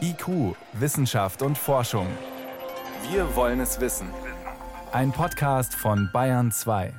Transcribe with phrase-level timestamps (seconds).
[0.00, 2.06] IQ, Wissenschaft und Forschung.
[3.10, 4.08] Wir wollen es wissen.
[4.92, 6.92] Ein Podcast von Bayern 2.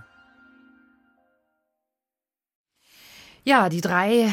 [3.43, 4.31] Ja, die drei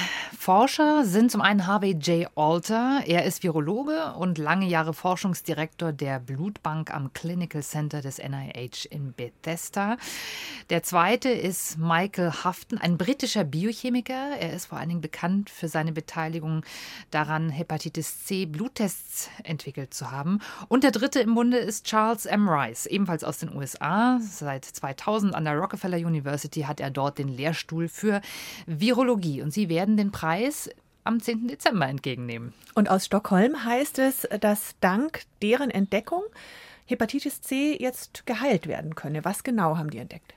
[0.48, 2.26] Forscher sind zum einen Harvey J.
[2.35, 3.03] Alter.
[3.04, 9.13] Er ist Virologe und lange Jahre Forschungsdirektor der Blutbank am Clinical Center des NIH in
[9.13, 9.99] Bethesda.
[10.71, 14.38] Der zweite ist Michael Hafton, ein britischer Biochemiker.
[14.40, 16.65] Er ist vor allen Dingen bekannt für seine Beteiligung
[17.10, 20.40] daran, Hepatitis C Bluttests entwickelt zu haben.
[20.68, 22.48] Und der dritte im Bunde ist Charles M.
[22.48, 24.18] Rice, ebenfalls aus den USA.
[24.23, 28.23] Seit 2000 an der Rockefeller University hat er dort den Lehrstuhl für
[28.65, 30.38] Virologie und Sie werden den Preis
[31.05, 31.48] am 10.
[31.48, 32.52] Dezember entgegennehmen.
[32.74, 36.23] Und aus Stockholm heißt es, dass dank deren Entdeckung
[36.87, 39.24] Hepatitis C jetzt geheilt werden könne.
[39.24, 40.34] Was genau haben die entdeckt?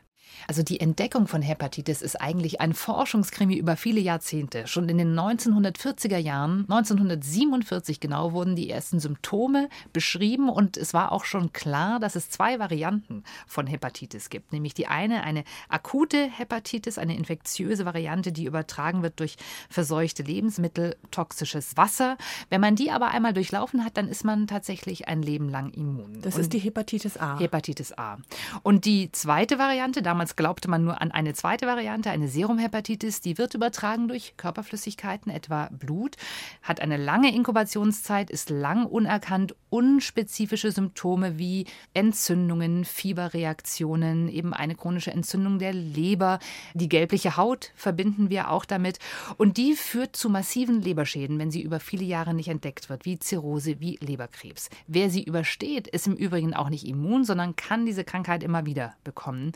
[0.48, 4.68] Also die Entdeckung von Hepatitis ist eigentlich ein Forschungskrimi über viele Jahrzehnte.
[4.68, 11.12] Schon in den 1940er Jahren, 1947 genau, wurden die ersten Symptome beschrieben und es war
[11.12, 14.52] auch schon klar, dass es zwei Varianten von Hepatitis gibt.
[14.54, 19.38] Nämlich die eine, eine akute Hepatitis, eine infektiöse Variante, die übertragen wird durch
[19.70, 22.18] verseuchte Lebensmittel, toxisches Wasser.
[22.50, 26.22] Wenn man die aber einmal durchlaufen hat, dann ist man tatsächlich ein Leben lang immun.
[26.22, 27.40] Das und ist die Hepatitis A.
[27.40, 28.18] Hepatitis A.
[28.64, 33.22] Und die zweite Variante, damals Damals glaubte man nur an eine zweite Variante, eine Serumhepatitis.
[33.22, 36.16] Die wird übertragen durch Körperflüssigkeiten, etwa Blut,
[36.62, 45.10] hat eine lange Inkubationszeit, ist lang unerkannt, unspezifische Symptome wie Entzündungen, Fieberreaktionen, eben eine chronische
[45.10, 46.38] Entzündung der Leber.
[46.76, 49.00] Die gelbliche Haut verbinden wir auch damit.
[49.38, 53.18] Und die führt zu massiven Leberschäden, wenn sie über viele Jahre nicht entdeckt wird, wie
[53.18, 54.70] Zirrhose, wie Leberkrebs.
[54.86, 58.94] Wer sie übersteht, ist im Übrigen auch nicht immun, sondern kann diese Krankheit immer wieder
[59.04, 59.54] bekommen.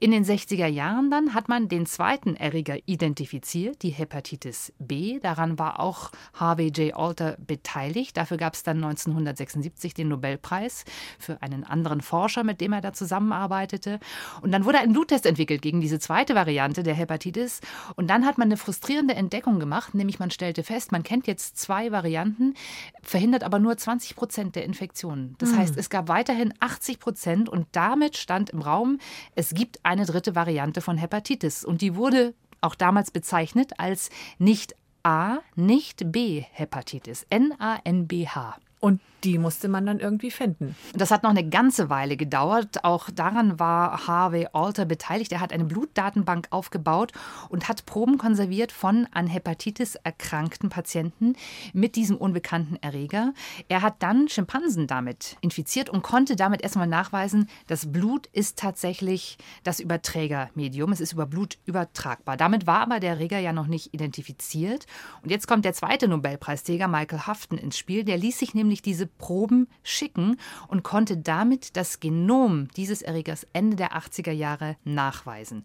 [0.00, 5.20] In in den 60er Jahren dann hat man den zweiten Erreger identifiziert, die Hepatitis B.
[5.20, 6.96] Daran war auch Harvey J.
[6.96, 8.16] Alter beteiligt.
[8.16, 10.86] Dafür gab es dann 1976 den Nobelpreis
[11.18, 14.00] für einen anderen Forscher, mit dem er da zusammenarbeitete.
[14.40, 17.60] Und dann wurde ein Bluttest entwickelt gegen diese zweite Variante der Hepatitis.
[17.94, 21.58] Und dann hat man eine frustrierende Entdeckung gemacht, nämlich man stellte fest, man kennt jetzt
[21.58, 22.54] zwei Varianten,
[23.02, 25.34] verhindert aber nur 20 Prozent der Infektionen.
[25.36, 25.58] Das mhm.
[25.58, 28.98] heißt, es gab weiterhin 80 Prozent und damit stand im Raum,
[29.34, 31.64] es gibt eine dritte Variante von Hepatitis.
[31.64, 38.58] Und die wurde auch damals bezeichnet als nicht A, nicht B Hepatitis, N-A-N-B-H.
[38.80, 40.76] Und die musste man dann irgendwie finden.
[40.94, 42.84] Das hat noch eine ganze Weile gedauert.
[42.84, 45.32] Auch daran war Harvey Alter beteiligt.
[45.32, 47.12] Er hat eine Blutdatenbank aufgebaut
[47.48, 51.34] und hat Proben konserviert von an Hepatitis erkrankten Patienten
[51.72, 53.34] mit diesem unbekannten Erreger.
[53.68, 59.38] Er hat dann Schimpansen damit infiziert und konnte damit erstmal nachweisen, das Blut ist tatsächlich
[59.64, 60.92] das Überträgermedium.
[60.92, 62.36] Es ist über Blut übertragbar.
[62.36, 64.86] Damit war aber der Erreger ja noch nicht identifiziert.
[65.22, 68.04] Und jetzt kommt der zweite Nobelpreisträger, Michael Hafton, ins Spiel.
[68.04, 70.36] Der ließ sich nämlich diese Proben schicken
[70.68, 75.64] und konnte damit das Genom dieses Erregers Ende der 80er Jahre nachweisen.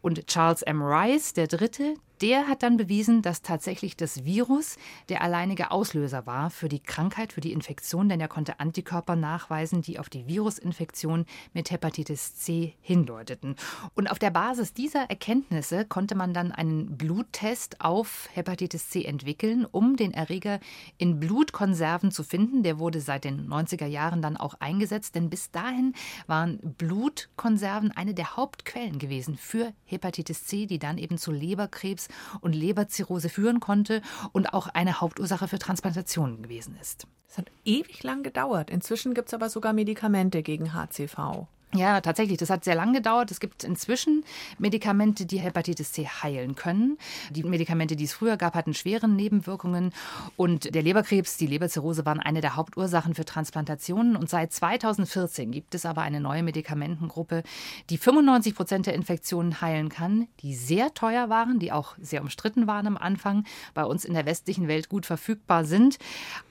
[0.00, 0.82] Und Charles M.
[0.82, 4.76] Rice, der Dritte, der hat dann bewiesen, dass tatsächlich das Virus
[5.08, 9.82] der alleinige Auslöser war für die Krankheit, für die Infektion, denn er konnte Antikörper nachweisen,
[9.82, 13.56] die auf die Virusinfektion mit Hepatitis C hindeuteten.
[13.94, 19.66] Und auf der Basis dieser Erkenntnisse konnte man dann einen Bluttest auf Hepatitis C entwickeln,
[19.68, 20.60] um den Erreger
[20.98, 22.62] in Blutkonserven zu finden.
[22.62, 25.92] Der wurde seit den 90er Jahren dann auch eingesetzt, denn bis dahin
[26.28, 32.08] waren Blutkonserven eine der Hauptquellen gewesen für Hepatitis C, die dann eben zu Leberkrebs
[32.40, 34.02] und Leberzirrhose führen konnte
[34.32, 37.06] und auch eine Hauptursache für Transplantationen gewesen ist.
[37.28, 38.70] Es hat ewig lang gedauert.
[38.70, 41.46] Inzwischen gibt es aber sogar Medikamente gegen HCV.
[41.74, 42.36] Ja, tatsächlich.
[42.36, 43.30] Das hat sehr lang gedauert.
[43.30, 44.24] Es gibt inzwischen
[44.58, 46.98] Medikamente, die Hepatitis C heilen können.
[47.30, 49.94] Die Medikamente, die es früher gab, hatten schwere Nebenwirkungen.
[50.36, 54.16] Und der Leberkrebs, die Leberzirrhose waren eine der Hauptursachen für Transplantationen.
[54.16, 57.42] Und seit 2014 gibt es aber eine neue Medikamentengruppe,
[57.88, 62.66] die 95 Prozent der Infektionen heilen kann, die sehr teuer waren, die auch sehr umstritten
[62.66, 65.98] waren am Anfang, bei uns in der westlichen Welt gut verfügbar sind.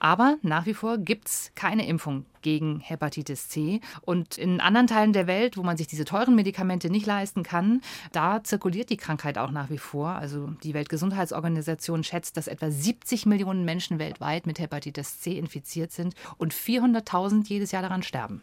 [0.00, 3.80] Aber nach wie vor gibt es keine Impfung gegen Hepatitis C.
[4.02, 7.80] Und in anderen Teilen der Welt, wo man sich diese teuren Medikamente nicht leisten kann,
[8.12, 10.10] da zirkuliert die Krankheit auch nach wie vor.
[10.10, 16.14] Also die Weltgesundheitsorganisation schätzt, dass etwa 70 Millionen Menschen weltweit mit Hepatitis C infiziert sind
[16.36, 18.42] und 400.000 jedes Jahr daran sterben.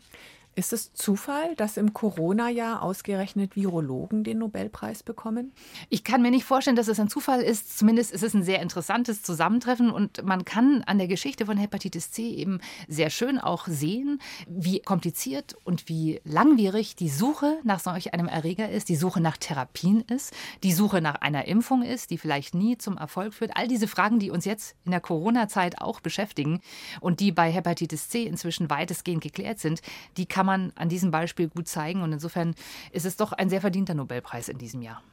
[0.56, 5.54] Ist es Zufall, dass im Corona-Jahr ausgerechnet Virologen den Nobelpreis bekommen?
[5.90, 7.78] Ich kann mir nicht vorstellen, dass es ein Zufall ist.
[7.78, 12.12] Zumindest ist es ein sehr interessantes Zusammentreffen und man kann an der Geschichte von Hepatitis
[12.12, 18.14] C eben sehr schön auch sehen, wie kompliziert und wie langwierig die Suche nach solch
[18.14, 22.18] einem Erreger ist, die Suche nach Therapien ist, die Suche nach einer Impfung ist, die
[22.18, 23.56] vielleicht nie zum Erfolg führt.
[23.56, 26.60] All diese Fragen, die uns jetzt in der Corona-Zeit auch beschäftigen
[27.00, 29.82] und die bei Hepatitis C inzwischen weitestgehend geklärt sind,
[30.18, 32.02] die kann man an diesem Beispiel gut zeigen.
[32.02, 32.56] Und insofern
[32.94, 35.04] ist es doch ein sehr verdienter Nobelpreis in diesem Jahr.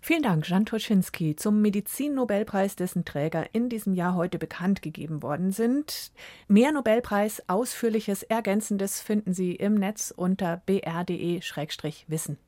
[0.00, 5.50] Vielen Dank, Jan Turczynski, zum Medizin-Nobelpreis, dessen Träger in diesem Jahr heute bekannt gegeben worden
[5.50, 6.12] sind.
[6.46, 12.38] Mehr Nobelpreis, ausführliches, ergänzendes finden Sie im Netz unter br.de-wissen.